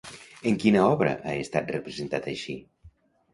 [0.51, 2.57] En quina obra ha estat representat així?